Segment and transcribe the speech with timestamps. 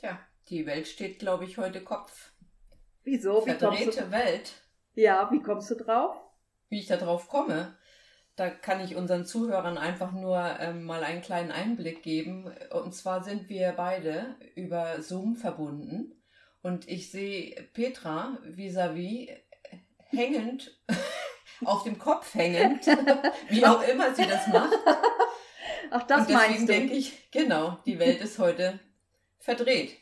[0.00, 0.18] Tja,
[0.48, 2.32] die Welt steht, glaube ich, heute Kopf.
[3.04, 3.44] Wieso?
[3.44, 4.52] Wie kommst Verdrehte du, Welt.
[4.94, 6.16] ja, wie kommst du drauf?
[6.70, 7.76] Wie ich da drauf komme,
[8.34, 12.50] da kann ich unseren Zuhörern einfach nur ähm, mal einen kleinen Einblick geben.
[12.72, 16.14] Und zwar sind wir beide über Zoom verbunden
[16.62, 19.28] und ich sehe Petra vis-à-vis
[20.06, 20.80] hängend,
[21.66, 22.86] auf dem Kopf hängend,
[23.50, 24.72] wie auch immer sie das macht.
[25.90, 26.72] Ach, das und deswegen meinst du?
[26.72, 28.80] denke ich, genau, die Welt ist heute
[29.40, 29.96] verdreht,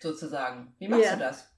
[0.00, 0.74] sozusagen.
[0.78, 1.14] Wie machst Ja.
[1.14, 1.50] du das?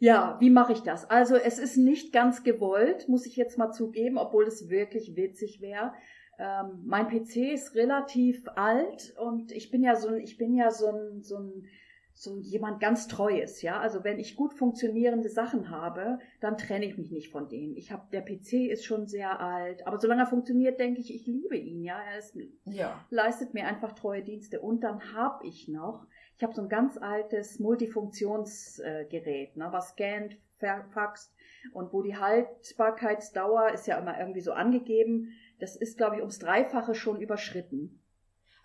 [0.00, 1.10] Ja, wie mache ich das?
[1.10, 5.60] Also es ist nicht ganz gewollt, muss ich jetzt mal zugeben, obwohl es wirklich witzig
[5.60, 5.92] wäre.
[6.38, 10.70] Ähm, mein PC ist relativ alt und ich bin ja so ein, ich bin ja
[10.70, 11.66] so ein, so ein,
[12.14, 13.80] so jemand ganz Treues, ja.
[13.80, 17.76] Also wenn ich gut funktionierende Sachen habe, dann trenne ich mich nicht von denen.
[17.76, 21.26] Ich habe, der PC ist schon sehr alt, aber solange er funktioniert, denke ich, ich
[21.26, 22.00] liebe ihn, ja.
[22.00, 23.04] Er ist Ja.
[23.10, 24.60] leistet mir einfach treue Dienste.
[24.60, 26.06] Und dann habe ich noch,
[26.38, 31.32] ich habe so ein ganz altes Multifunktionsgerät, ne, was scannt, fa- faxt
[31.72, 35.32] und wo die Haltbarkeitsdauer ist ja immer irgendwie so angegeben.
[35.58, 38.00] Das ist, glaube ich, ums Dreifache schon überschritten.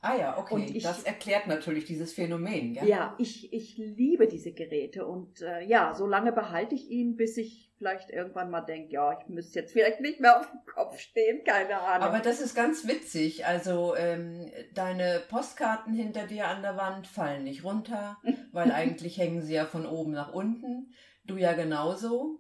[0.02, 0.54] Ah ja, okay.
[0.54, 3.16] Und ich- das erklärt natürlich dieses Phänomen, Ja, ja?
[3.18, 7.72] ich, ich liebe diese Geräte und äh, ja, so lange behalte ich ihn, bis ich
[7.84, 11.44] vielleicht irgendwann mal denke, ja, ich müsste jetzt vielleicht nicht mehr auf dem Kopf stehen,
[11.44, 12.08] keine Ahnung.
[12.08, 13.46] Aber das ist ganz witzig.
[13.46, 18.18] Also ähm, deine Postkarten hinter dir an der Wand fallen nicht runter,
[18.54, 20.94] weil eigentlich hängen sie ja von oben nach unten.
[21.26, 22.40] Du ja genauso.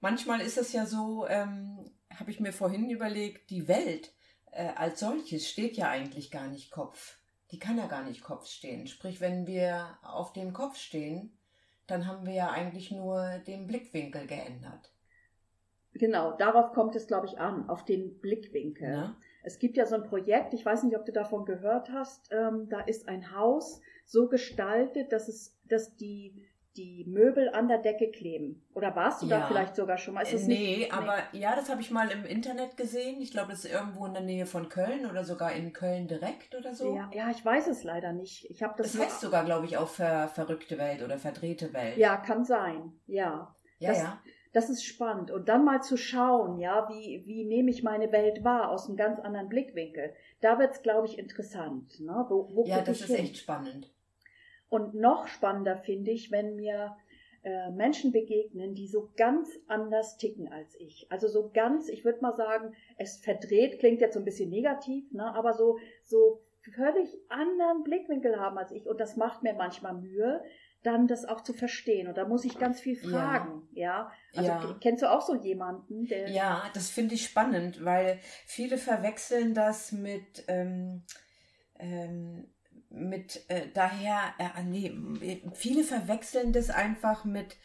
[0.00, 4.14] Manchmal ist es ja so, ähm, habe ich mir vorhin überlegt, die Welt
[4.50, 7.18] äh, als solches steht ja eigentlich gar nicht Kopf.
[7.50, 8.86] Die kann ja gar nicht Kopf stehen.
[8.86, 11.38] Sprich, wenn wir auf dem Kopf stehen,
[11.90, 14.92] dann haben wir ja eigentlich nur den Blickwinkel geändert.
[15.94, 18.88] genau, darauf kommt es, glaube ich, an, auf den Blickwinkel.
[18.88, 19.16] Ne?
[19.42, 22.68] Es gibt ja so ein Projekt, ich weiß nicht, ob du davon gehört hast, ähm,
[22.68, 26.46] da ist ein Haus so gestaltet, dass es, dass die,
[26.80, 28.62] die Möbel an der Decke kleben.
[28.74, 29.40] Oder warst du Ja.
[29.40, 30.22] da vielleicht sogar schon mal?
[30.22, 33.20] Ist Äh, nee, nicht, aber ja, das habe ich mal im Internet gesehen.
[33.20, 36.54] Ich glaube, das ist irgendwo in der Nähe von Köln oder sogar in Köln direkt
[36.54, 36.94] oder so.
[36.94, 38.50] Ja, ja, ich weiß es leider nicht.
[38.50, 41.96] Ich habe das, Das heißt sogar, glaube ich, auch ver verrückte Welt oder verdrehte Welt.
[41.98, 42.92] Ja, kann sein.
[43.06, 43.54] Ja.
[43.78, 44.22] ja, das- ja.
[44.52, 45.30] Das ist spannend.
[45.30, 48.96] Und dann mal zu schauen, ja, wie, wie nehme ich meine Welt wahr aus einem
[48.96, 50.12] ganz anderen Blickwinkel.
[50.40, 52.00] Da wird es, glaube ich, interessant.
[52.00, 52.26] Ne?
[52.28, 53.16] Wo, wo Ja, das ist hin?
[53.26, 53.92] echt spannend.
[54.70, 56.96] Und noch spannender finde ich, wenn mir
[57.42, 61.06] äh, Menschen begegnen, die so ganz anders ticken als ich.
[61.10, 65.10] Also so ganz, ich würde mal sagen, es verdreht, klingt jetzt so ein bisschen negativ,
[65.12, 65.34] ne?
[65.34, 66.42] aber so, so
[66.74, 68.86] völlig anderen Blickwinkel haben als ich.
[68.86, 70.42] Und das macht mir manchmal Mühe,
[70.82, 72.08] dann das auch zu verstehen.
[72.08, 73.08] Und da muss ich ganz viel Ja.
[73.08, 74.12] fragen, ja.
[74.34, 74.76] Also Ja.
[74.80, 79.92] kennst du auch so jemanden, der Ja, das finde ich spannend, weil viele verwechseln das
[79.92, 81.02] mit, ähm,
[81.78, 82.46] ähm,
[82.90, 84.92] mit äh, daher, äh, nee,
[85.54, 87.56] viele verwechseln das einfach mit,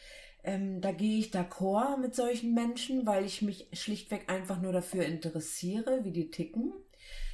[0.44, 5.06] ähm, da gehe ich d'accord mit solchen Menschen, weil ich mich schlichtweg einfach nur dafür
[5.06, 6.74] interessiere, wie die ticken.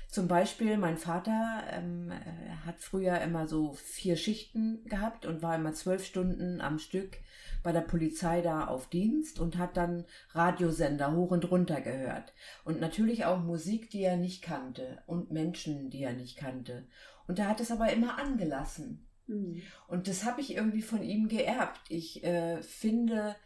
[0.07, 5.55] Zum Beispiel, mein Vater ähm, äh, hat früher immer so vier Schichten gehabt und war
[5.55, 7.17] immer zwölf Stunden am Stück
[7.63, 12.33] bei der Polizei da auf Dienst und hat dann Radiosender hoch und runter gehört.
[12.65, 16.83] Und natürlich auch Musik, die er nicht kannte und Menschen, die er nicht kannte.
[17.31, 19.07] Und er hat es aber immer angelassen.
[19.27, 19.61] Hm.
[19.87, 21.79] Und das habe ich irgendwie von ihm geerbt.
[21.87, 23.37] Ich äh, finde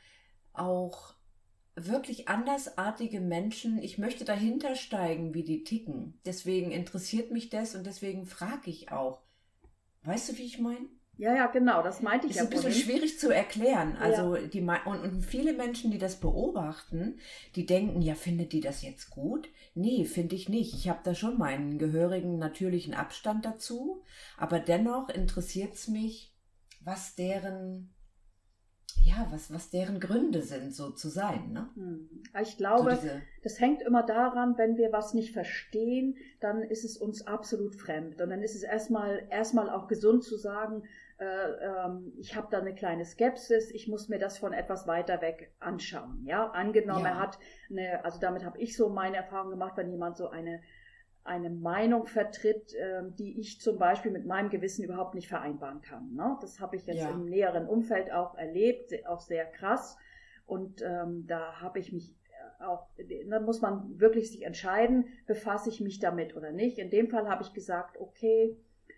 [0.53, 1.13] auch
[1.75, 6.19] wirklich andersartige Menschen, ich möchte dahinter steigen, wie die ticken.
[6.25, 9.21] Deswegen interessiert mich das und deswegen frage ich auch.
[10.01, 10.87] Weißt du, wie ich meine?
[11.17, 13.97] Ja, ja, genau, das meinte ich Ist ja ein bisschen schwierig zu erklären.
[13.97, 17.19] Also die mei- und, und viele Menschen, die das beobachten,
[17.55, 19.49] die denken, ja, findet die das jetzt gut?
[19.73, 20.73] Nee, finde ich nicht.
[20.73, 24.03] Ich habe da schon meinen gehörigen natürlichen Abstand dazu,
[24.37, 26.33] aber dennoch interessiert es mich,
[26.81, 27.91] was deren
[29.03, 31.69] ja, was was deren Gründe sind, so zu sein, ne?
[31.75, 32.09] Hm.
[32.41, 36.83] Ich So glaube, diese, Das hängt immer daran, wenn wir was nicht verstehen, dann ist
[36.83, 38.21] es uns absolut fremd.
[38.21, 40.83] Und dann ist es erstmal, erstmal auch gesund zu sagen,
[42.17, 46.25] ich habe da eine kleine Skepsis, ich muss mir das von etwas weiter weg anschauen.
[46.25, 47.11] Ja, angenommen, Ja.
[47.11, 47.39] er hat
[47.69, 50.61] eine, also damit habe ich so meine Erfahrung gemacht, wenn jemand so eine
[51.25, 56.13] eine Meinung vertritt, ähm, die ich zum Beispiel mit meinem Gewissen überhaupt nicht vereinbaren kann.
[56.13, 56.37] Ne?
[56.39, 57.09] Das habe ich jetzt ja.
[57.09, 59.97] im näheren Umfeld auch erlebt, auch sehr krass.
[60.45, 62.15] Und ähm, da habe ich mich
[62.59, 62.87] auch,
[63.27, 66.77] dann muss man wirklich sich entscheiden, befasse ich mich damit oder nicht.
[66.77, 68.55] In dem Fall habe ich gesagt, okay,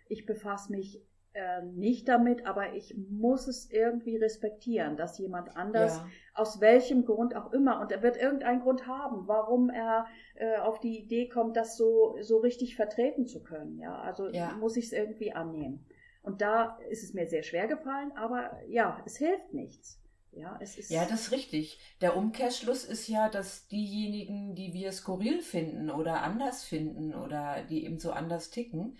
[0.08, 1.02] ich befasse mich
[1.38, 6.08] äh, nicht damit, aber ich muss es irgendwie respektieren, dass jemand anders, ja.
[6.34, 10.80] aus welchem Grund auch immer, und er wird irgendeinen Grund haben, warum er äh, auf
[10.80, 13.78] die Idee kommt, das so, so richtig vertreten zu können.
[13.78, 14.52] Ja, also ja.
[14.58, 15.86] muss ich es irgendwie annehmen.
[16.22, 20.02] Und da ist es mir sehr schwer gefallen, aber ja, es hilft nichts.
[20.32, 21.78] Ja, es ist ja, das ist richtig.
[22.00, 27.84] Der Umkehrschluss ist ja, dass diejenigen, die wir skurril finden oder anders finden oder die
[27.84, 28.96] eben so anders ticken,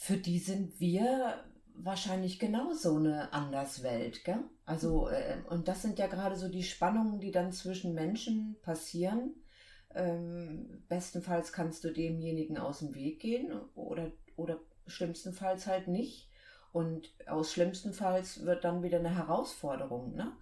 [0.00, 1.44] für die sind wir
[1.74, 4.42] wahrscheinlich genauso eine Anderswelt, gell?
[4.64, 9.34] Also, äh, und das sind ja gerade so die Spannungen, die dann zwischen Menschen passieren.
[9.94, 16.30] Ähm, bestenfalls kannst du demjenigen aus dem Weg gehen oder, oder schlimmstenfalls halt nicht.
[16.72, 20.32] Und aus schlimmstenfalls wird dann wieder eine Herausforderung, ne?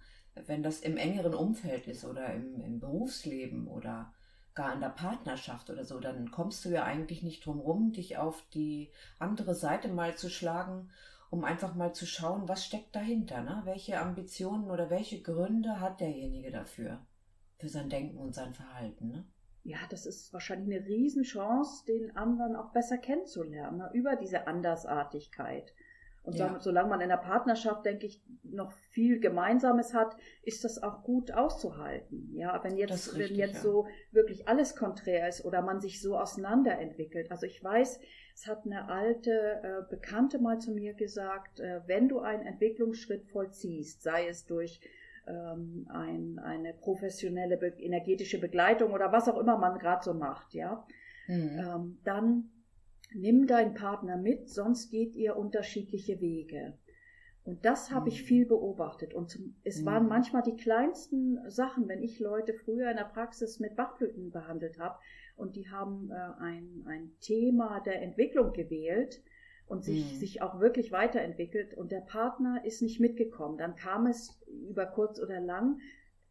[0.45, 4.13] Wenn das im engeren Umfeld ist oder im, im Berufsleben oder
[4.55, 8.17] gar in der Partnerschaft oder so, dann kommst du ja eigentlich nicht drum rum, dich
[8.17, 10.89] auf die andere Seite mal zu schlagen,
[11.29, 13.61] um einfach mal zu schauen, was steckt dahinter, ne?
[13.65, 17.05] welche Ambitionen oder welche Gründe hat derjenige dafür,
[17.57, 19.09] für sein Denken und sein Verhalten.
[19.09, 19.25] Ne?
[19.63, 23.91] Ja, das ist wahrscheinlich eine Riesenchance, den anderen auch besser kennenzulernen, ne?
[23.93, 25.73] über diese Andersartigkeit.
[26.23, 26.59] Und ja.
[26.59, 31.31] solange man in der Partnerschaft, denke ich, noch viel Gemeinsames hat, ist das auch gut
[31.31, 32.31] auszuhalten.
[32.33, 33.61] Ja, wenn jetzt, richtig, wenn jetzt ja.
[33.61, 37.31] so wirklich alles konträr ist oder man sich so auseinanderentwickelt.
[37.31, 37.99] Also ich weiß,
[38.35, 43.25] es hat eine alte äh, Bekannte mal zu mir gesagt, äh, wenn du einen Entwicklungsschritt
[43.25, 44.81] vollziehst, sei es durch
[45.27, 50.85] ähm, ein, eine professionelle energetische Begleitung oder was auch immer man gerade so macht, ja,
[51.27, 51.59] mhm.
[51.59, 52.49] ähm, dann
[53.13, 56.77] nimm deinen Partner mit, sonst geht ihr unterschiedliche Wege.
[57.43, 58.25] Und das habe ich mhm.
[58.27, 59.13] viel beobachtet.
[59.13, 60.09] Und zum, es waren mhm.
[60.09, 64.99] manchmal die kleinsten Sachen, wenn ich Leute früher in der Praxis mit Bachblüten behandelt habe
[65.35, 69.23] und die haben äh, ein, ein Thema der Entwicklung gewählt
[69.67, 70.17] und sich, mhm.
[70.17, 73.57] sich auch wirklich weiterentwickelt und der Partner ist nicht mitgekommen.
[73.57, 74.39] Dann kam es
[74.69, 75.79] über kurz oder lang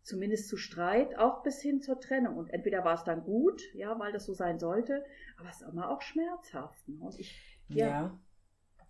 [0.08, 2.36] zumindest zu Streit, auch bis hin zur Trennung.
[2.36, 5.04] Und entweder war es dann gut, ja, weil das so sein sollte,
[5.38, 6.88] aber es ist immer auch schmerzhaft.
[6.88, 6.96] Ne?
[7.00, 7.38] Und ich,
[7.68, 7.86] ja.
[7.86, 8.20] ja.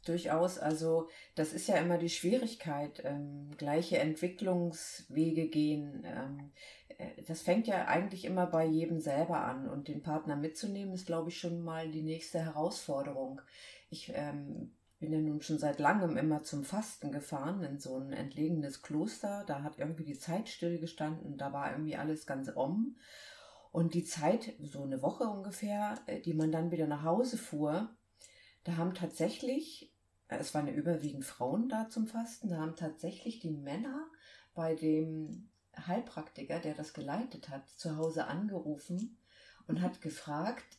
[0.06, 6.06] Durchaus, also das ist ja immer die Schwierigkeit, ähm, gleiche Entwicklungswege gehen.
[6.06, 6.52] Ähm,
[6.96, 11.06] äh, das fängt ja eigentlich immer bei jedem selber an und den Partner mitzunehmen ist,
[11.06, 13.40] glaube ich, schon mal die nächste Herausforderung.
[13.90, 18.12] Ich ähm, bin ja nun schon seit langem immer zum Fasten gefahren in so ein
[18.12, 19.44] entlegenes Kloster.
[19.46, 22.96] Da hat irgendwie die Zeit stillgestanden, da war irgendwie alles ganz om.
[23.70, 27.94] Und die Zeit, so eine Woche ungefähr, äh, die man dann wieder nach Hause fuhr,
[28.64, 29.94] da haben tatsächlich,
[30.28, 34.06] äh, es waren ja überwiegend Frauen da zum Fasten, da haben tatsächlich die Männer
[34.54, 35.50] bei dem
[35.86, 39.18] Heilpraktiker, der das geleitet hat, zu Hause angerufen
[39.68, 40.78] und hat gefragt,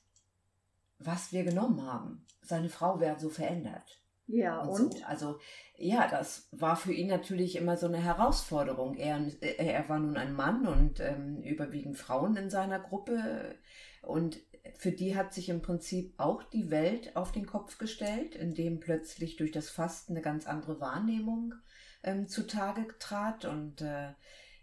[0.98, 2.25] was wir genommen haben.
[2.42, 4.01] Seine Frau wäre so verändert.
[4.31, 4.80] Ja, und?
[4.80, 4.94] und?
[4.94, 5.06] So.
[5.06, 5.40] Also,
[5.78, 8.96] ja, das war für ihn natürlich immer so eine Herausforderung.
[8.96, 13.56] Er, er war nun ein Mann und ähm, überwiegend Frauen in seiner Gruppe.
[14.04, 14.40] Und
[14.78, 19.36] für die hat sich im Prinzip auch die Welt auf den Kopf gestellt, indem plötzlich
[19.36, 21.56] durch das Fasten eine ganz andere Wahrnehmung
[22.04, 23.45] ähm, zutage trat.
[23.45, 24.12] Und äh,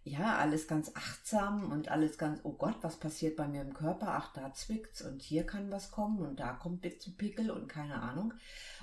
[0.06, 4.06] ja, alles ganz achtsam und alles ganz, oh Gott, was passiert bei mir im Körper?
[4.10, 8.00] Ach, da zwickt's und hier kann was kommen und da kommt ein Pickel und keine
[8.00, 8.32] Ahnung.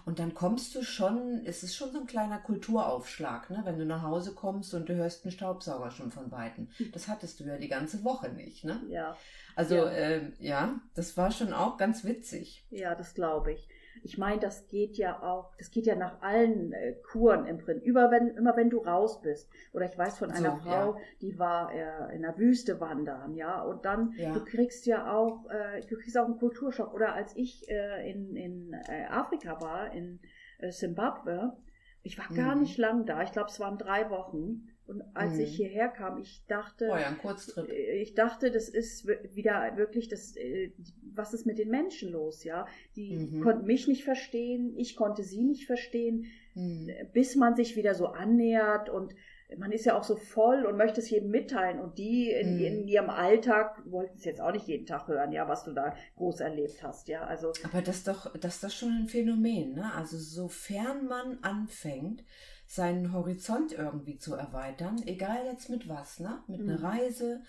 [0.04, 3.62] Und dann kommst du schon, es ist schon so ein kleiner Kulturaufschlag, ne?
[3.64, 6.68] wenn du nach Hause kommst und du hörst einen Staubsauger schon von Weitem.
[6.92, 8.82] Das hattest du ja die ganze Woche nicht, ne?
[8.90, 9.16] Ja.
[9.56, 12.66] Also, ja, äh, ja das war schon auch ganz witzig.
[12.70, 13.70] Ja, das glaube ich.
[14.02, 17.86] Ich meine, das geht ja auch, das geht ja nach allen äh, Kuren im Prinzip.
[17.86, 19.50] Über wenn, immer wenn du raus bist.
[19.74, 20.98] Oder ich weiß von einer so, Frau, ja.
[21.22, 23.62] die war äh, in der Wüste wandern, ja.
[23.62, 24.34] Und dann, ja.
[24.34, 26.94] du kriegst ja auch, äh, du kriegst auch einen Kulturschock.
[26.94, 30.20] Oder als ich äh, in, in äh, Afrika war, in
[30.60, 31.56] äh, Zimbabwe,
[32.02, 32.62] ich war gar mhm.
[32.62, 33.22] nicht lang da.
[33.24, 34.68] Ich glaube, es waren drei Wochen.
[34.86, 35.42] Und als mhm.
[35.42, 37.70] ich hierher kam, ich dachte, oh ja, ein Kurztrip.
[37.70, 40.72] Äh, ich dachte, das ist wieder wirklich das, äh,
[41.14, 42.68] was ist mit den Menschen los, ja?
[42.96, 43.42] Die mhm.
[43.42, 46.92] konnten mich nicht verstehen, ich konnte sie nicht verstehen, mhm.
[47.14, 49.16] bis man sich wieder so annähert und
[49.58, 52.64] man ist ja auch so voll und möchte es jedem mitteilen und die in, mhm.
[52.64, 55.96] in ihrem Alltag wollten es jetzt auch nicht jeden Tag hören, ja, was du da
[56.16, 57.52] groß erlebt hast, ja, also.
[57.64, 59.92] Aber das ist doch, das ist doch schon ein Phänomen, ne?
[59.96, 62.24] Also sofern man anfängt,
[62.68, 66.44] seinen Horizont irgendwie zu erweitern, egal jetzt mit was, ne?
[66.48, 66.70] Mit mhm.
[66.70, 67.42] einer Reise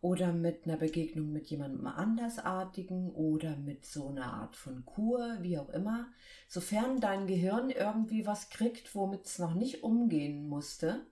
[0.00, 5.58] oder mit einer Begegnung mit jemandem andersartigen oder mit so einer Art von Kur, wie
[5.58, 6.08] auch immer,
[6.48, 11.04] sofern dein Gehirn irgendwie was kriegt, womit es noch nicht umgehen musste,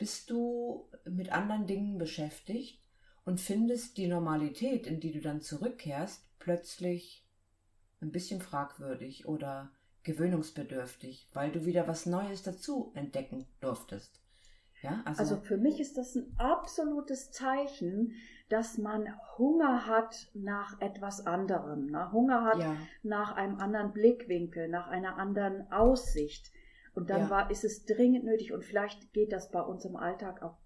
[0.00, 2.82] bist du mit anderen Dingen beschäftigt
[3.26, 7.24] und findest die Normalität, in die du dann zurückkehrst, plötzlich
[8.00, 9.70] ein bisschen fragwürdig oder
[10.02, 14.22] gewöhnungsbedürftig, weil du wieder was Neues dazu entdecken durftest.
[14.80, 18.14] Ja, also, also für mich ist das ein absolutes Zeichen,
[18.48, 22.10] dass man Hunger hat nach etwas anderem, ne?
[22.10, 22.74] Hunger hat ja.
[23.02, 26.50] nach einem anderen Blickwinkel, nach einer anderen Aussicht.
[26.94, 27.30] Und dann ja.
[27.30, 30.56] war, ist es dringend nötig und vielleicht geht das bei uns im Alltag auch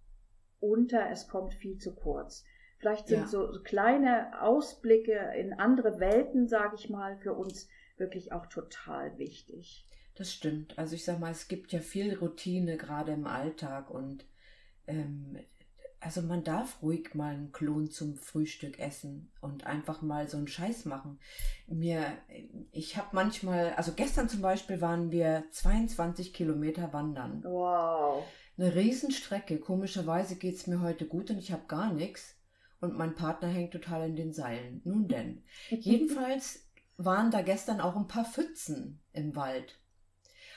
[0.61, 2.45] unter, es kommt viel zu kurz.
[2.79, 3.27] Vielleicht sind ja.
[3.27, 9.19] so, so kleine Ausblicke in andere Welten, sage ich mal, für uns wirklich auch total
[9.19, 9.87] wichtig.
[10.15, 10.79] Das stimmt.
[10.79, 14.27] Also ich sag mal, es gibt ja viel Routine gerade im Alltag und
[14.87, 15.39] ähm,
[16.05, 20.49] also man darf ruhig mal einen Klon zum Frühstück essen und einfach mal so einen
[20.49, 21.19] Scheiß machen.
[21.67, 22.07] Mir,
[22.73, 27.43] ich habe manchmal, also gestern zum Beispiel waren wir 22 Kilometer wandern.
[27.43, 28.23] Wow.
[28.59, 29.59] Eine Riesenstrecke.
[29.59, 32.37] Komischerweise geht es mir heute gut und ich habe gar nichts.
[32.81, 34.83] Und mein Partner hängt total in den Seilen.
[34.85, 35.43] Nun denn.
[35.71, 36.69] Jedenfalls
[36.99, 39.81] waren da gestern auch ein paar Pfützen im Wald.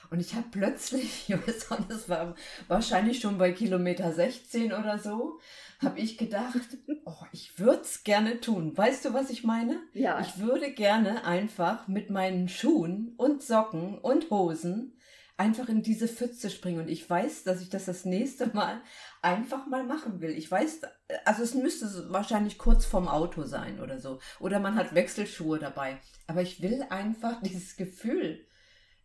[0.10, 1.34] Und ich habe plötzlich,
[1.90, 2.36] das war
[2.68, 5.40] wahrscheinlich schon bei Kilometer 16 oder so,
[5.80, 8.76] habe ich gedacht, oh, ich würde es gerne tun.
[8.76, 9.80] Weißt du, was ich meine?
[9.94, 10.20] Ja.
[10.22, 14.94] Ich würde gerne einfach mit meinen Schuhen und Socken und Hosen
[15.38, 16.82] einfach in diese Pfütze springen.
[16.82, 18.82] Und ich weiß, dass ich das das nächste Mal
[19.22, 20.32] einfach mal machen will.
[20.32, 20.82] Ich weiß,
[21.26, 24.20] also es müsste wahrscheinlich kurz vorm Auto sein oder so.
[24.40, 26.00] Oder man hat Wechselschuhe dabei.
[26.26, 28.48] Aber ich will einfach dieses Gefühl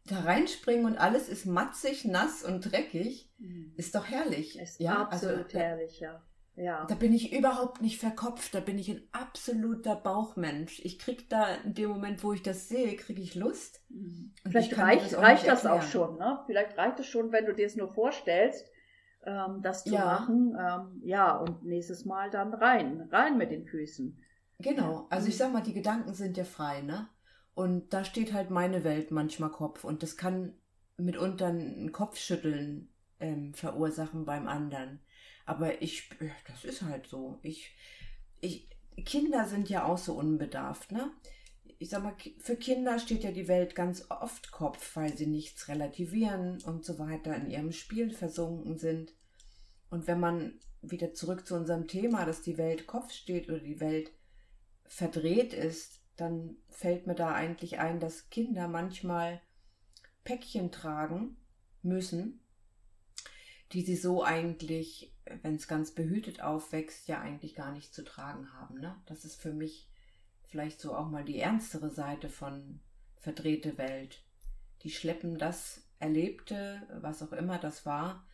[0.06, 3.72] da reinspringen und alles ist matzig, nass und dreckig, mhm.
[3.76, 4.58] ist doch herrlich.
[4.58, 6.22] Ist ja, also absolut also, herrlich, ja.
[6.54, 6.84] Ja.
[6.86, 10.80] Da bin ich überhaupt nicht verkopft, da bin ich ein absoluter Bauchmensch.
[10.84, 13.82] Ich krieg da in dem Moment, wo ich das sehe, kriege ich Lust.
[13.88, 14.34] Mhm.
[14.44, 16.40] Vielleicht reicht das, reicht das auch schon, ne?
[16.46, 18.70] Vielleicht reicht es schon, wenn du dir es nur vorstellst,
[19.24, 20.04] ähm, das zu ja.
[20.04, 20.54] machen.
[20.60, 24.18] Ähm, ja, und nächstes Mal dann rein, rein mit den Füßen.
[24.58, 25.38] Genau, also ich mhm.
[25.38, 27.08] sag mal, die Gedanken sind ja frei, ne?
[27.54, 29.84] Und da steht halt meine Welt manchmal Kopf.
[29.84, 30.54] Und das kann
[30.96, 32.88] mitunter ein Kopfschütteln
[33.20, 35.00] ähm, verursachen beim anderen.
[35.44, 36.08] Aber ich,
[36.46, 37.38] das ist halt so.
[37.42, 37.74] Ich,
[38.40, 38.68] ich,
[39.04, 41.10] Kinder sind ja auch so unbedarft, ne?
[41.78, 45.66] Ich sag mal, für Kinder steht ja die Welt ganz oft Kopf, weil sie nichts
[45.66, 49.12] relativieren und so weiter in ihrem Spiel versunken sind.
[49.90, 53.80] Und wenn man wieder zurück zu unserem Thema, dass die Welt Kopf steht oder die
[53.80, 54.12] Welt
[54.86, 59.40] verdreht ist, dann fällt mir da eigentlich ein, dass Kinder manchmal
[60.24, 61.36] Päckchen tragen
[61.82, 62.40] müssen,
[63.72, 68.52] die sie so eigentlich, wenn es ganz behütet aufwächst, ja eigentlich gar nicht zu tragen
[68.52, 68.78] haben.
[68.80, 68.96] Ne?
[69.06, 69.88] Das ist für mich
[70.44, 72.80] vielleicht so auch mal die ernstere Seite von
[73.16, 74.22] verdrehte Welt.
[74.82, 78.26] Die schleppen das Erlebte, was auch immer das war,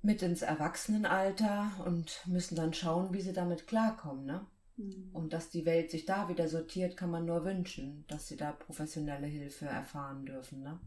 [0.00, 4.24] mit ins Erwachsenenalter und müssen dann schauen, wie sie damit klarkommen.
[4.24, 4.46] Ne?
[4.76, 5.10] Mhm.
[5.12, 8.52] Und dass die Welt sich da wieder sortiert, kann man nur wünschen, dass sie da
[8.52, 10.62] professionelle Hilfe erfahren dürfen.
[10.62, 10.80] Ne?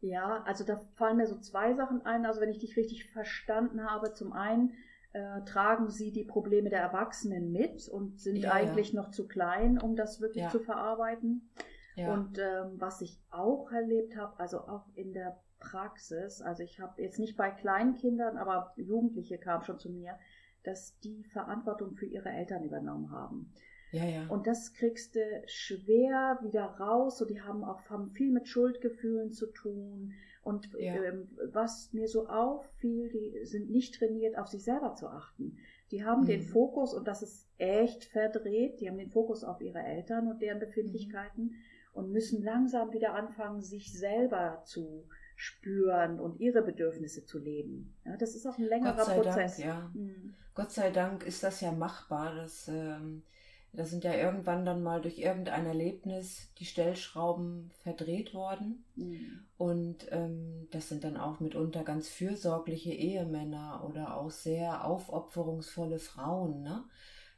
[0.00, 2.26] Ja, also da fallen mir so zwei Sachen ein.
[2.26, 4.74] Also wenn ich dich richtig verstanden habe, zum einen
[5.12, 9.02] äh, tragen sie die Probleme der Erwachsenen mit und sind ja, eigentlich ja.
[9.02, 10.50] noch zu klein, um das wirklich ja.
[10.50, 11.50] zu verarbeiten.
[11.96, 17.02] Und ähm, was ich auch erlebt habe, also auch in der Praxis, also ich habe
[17.02, 20.18] jetzt nicht bei Kleinkindern, aber Jugendliche kamen schon zu mir,
[20.64, 23.52] dass die Verantwortung für ihre Eltern übernommen haben.
[23.92, 24.26] Ja, ja.
[24.28, 27.20] Und das kriegst du schwer wieder raus.
[27.20, 30.12] Und die haben auch haben viel mit Schuldgefühlen zu tun.
[30.42, 30.94] Und ja.
[31.02, 35.58] ähm, was mir so auffiel, die sind nicht trainiert, auf sich selber zu achten.
[35.92, 36.26] Die haben mhm.
[36.26, 40.40] den Fokus, und das ist echt verdreht, die haben den Fokus auf ihre Eltern und
[40.40, 41.54] deren Befindlichkeiten mhm.
[41.92, 45.06] und müssen langsam wieder anfangen, sich selber zu
[45.42, 47.96] spüren und ihre Bedürfnisse zu leben.
[48.04, 49.56] Ja, das ist auch ein längerer Prozess.
[49.56, 49.90] Dank, ja.
[49.92, 50.34] Mhm.
[50.54, 52.32] Gott sei Dank ist das ja machbar.
[52.36, 53.24] Das, ähm,
[53.72, 58.84] da sind ja irgendwann dann mal durch irgendein Erlebnis die Stellschrauben verdreht worden.
[58.94, 59.40] Mhm.
[59.56, 66.62] Und ähm, das sind dann auch mitunter ganz fürsorgliche Ehemänner oder auch sehr aufopferungsvolle Frauen,
[66.62, 66.84] ne?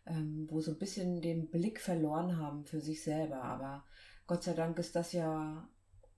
[0.07, 3.43] Ähm, wo so ein bisschen den Blick verloren haben für sich selber.
[3.43, 3.83] Aber
[4.27, 5.67] Gott sei Dank ist das ja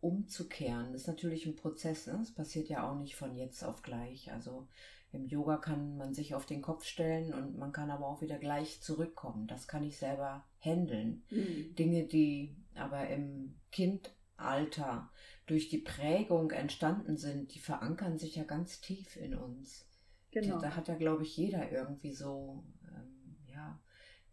[0.00, 0.92] umzukehren.
[0.92, 2.06] Das ist natürlich ein Prozess.
[2.06, 2.16] Ne?
[2.18, 4.32] Das passiert ja auch nicht von jetzt auf gleich.
[4.32, 4.68] Also
[5.12, 8.38] im Yoga kann man sich auf den Kopf stellen und man kann aber auch wieder
[8.38, 9.46] gleich zurückkommen.
[9.46, 11.24] Das kann ich selber handeln.
[11.30, 11.74] Mhm.
[11.74, 15.10] Dinge, die aber im Kindalter
[15.46, 19.86] durch die Prägung entstanden sind, die verankern sich ja ganz tief in uns.
[20.32, 20.58] Genau.
[20.58, 22.64] Da hat ja, glaube ich, jeder irgendwie so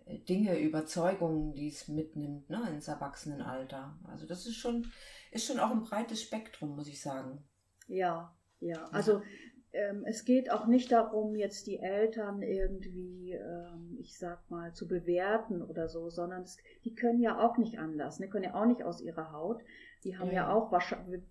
[0.06, 3.98] äh, Dinge, Überzeugungen, die es mitnimmt ne, ins Erwachsenenalter.
[4.04, 4.92] Also das ist schon,
[5.34, 7.44] ist schon auch ein breites Spektrum, muss ich sagen.
[7.88, 8.86] Ja, ja.
[8.92, 9.22] Also
[9.74, 14.88] ähm, es geht auch nicht darum, jetzt die Eltern irgendwie, ähm, ich sag mal, zu
[14.88, 18.68] bewerten oder so, sondern es, die können ja auch nicht anders, ne, können ja auch
[18.68, 19.64] nicht aus ihrer Haut.
[20.04, 20.72] Die haben ja, ja auch,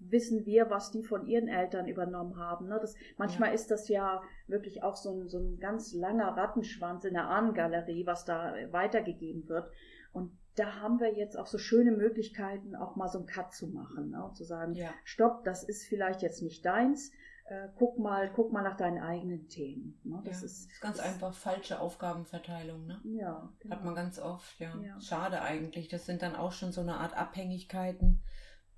[0.00, 2.68] wissen wir, was die von ihren Eltern übernommen haben.
[2.68, 2.78] Ne?
[2.80, 3.54] Das, manchmal ja.
[3.54, 8.06] ist das ja wirklich auch so ein, so ein ganz langer Rattenschwanz in der Ahnengalerie,
[8.06, 9.70] was da weitergegeben wird.
[10.12, 13.68] Und da haben wir jetzt auch so schöne Möglichkeiten, auch mal so einen Cut zu
[13.68, 14.24] machen ne?
[14.24, 14.92] und zu sagen, ja.
[15.04, 17.10] stopp, das ist vielleicht jetzt nicht deins,
[17.46, 20.00] äh, guck mal, guck mal nach deinen eigenen Themen.
[20.04, 20.20] Ne?
[20.24, 22.86] Das, ja, ist, ist ganz das einfach falsche Aufgabenverteilung.
[22.86, 23.00] Ne?
[23.04, 23.74] Ja, genau.
[23.74, 24.76] Hat man ganz oft, ja.
[24.80, 25.00] ja.
[25.00, 25.88] Schade eigentlich.
[25.88, 28.22] Das sind dann auch schon so eine Art Abhängigkeiten,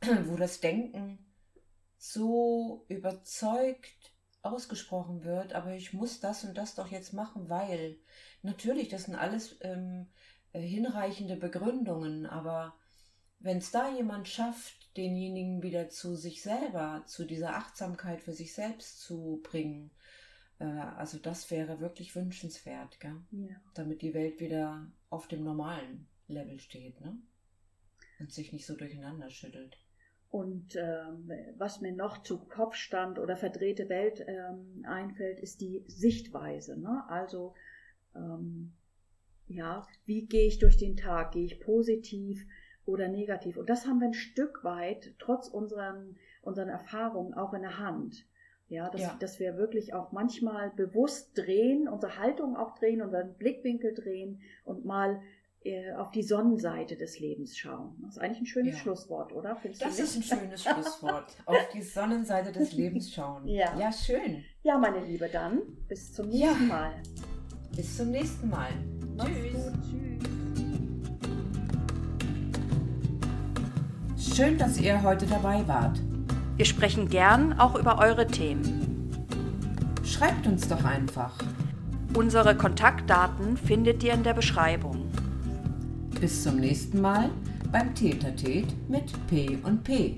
[0.25, 1.19] wo das Denken
[1.97, 7.97] so überzeugt ausgesprochen wird, aber ich muss das und das doch jetzt machen, weil
[8.43, 12.75] natürlich, das sind alles ähm, äh, hinreichende Begründungen, aber
[13.39, 18.55] wenn es da jemand schafft, denjenigen wieder zu sich selber, zu dieser Achtsamkeit für sich
[18.55, 19.91] selbst zu bringen,
[20.59, 23.21] äh, also das wäre wirklich wünschenswert, gell?
[23.33, 23.57] Ja.
[23.75, 27.19] damit die Welt wieder auf dem normalen Level steht ne?
[28.19, 29.77] und sich nicht so durcheinander schüttelt.
[30.31, 36.77] Und ähm, was mir noch zu Kopfstand oder verdrehte Welt ähm, einfällt, ist die Sichtweise.
[36.77, 37.05] Ne?
[37.09, 37.55] Also
[38.17, 38.73] ähm,
[39.47, 41.33] ja, wie gehe ich durch den Tag?
[41.33, 42.47] Gehe ich positiv
[42.87, 43.57] oder negativ?
[43.57, 48.27] Und das haben wir ein Stück weit, trotz unseren, unseren Erfahrungen, auch in der Hand.
[48.69, 49.17] Ja, dass, ja.
[49.21, 54.87] dass wir wirklich auch manchmal bewusst drehen, unsere Haltung auch drehen, unseren Blickwinkel drehen und
[54.87, 55.21] mal
[55.65, 57.95] äh, auf die Sonnenseite des Lebens schauen.
[58.03, 58.81] Das ist eigentlich ein schönes ja.
[58.81, 59.57] Schlusswort, oder?
[59.57, 61.37] Findest das ist ein schönes Schlusswort.
[61.47, 63.47] auf die Sonnenseite des Lebens schauen.
[63.47, 63.79] Ja.
[63.79, 64.45] ja, schön.
[64.63, 66.69] Ja, meine Liebe, dann bis zum nächsten ja.
[66.69, 67.03] Mal.
[67.77, 68.71] Bis zum nächsten Mal.
[69.19, 69.73] Tschüss.
[74.17, 74.37] Tschüss.
[74.37, 76.01] Schön, dass ihr heute dabei wart.
[76.57, 79.11] Wir sprechen gern auch über eure Themen.
[80.05, 81.33] Schreibt uns doch einfach.
[82.15, 85.11] Unsere Kontaktdaten findet ihr in der Beschreibung.
[86.21, 87.31] Bis zum nächsten Mal
[87.73, 90.17] beim Tätertät mit P und P.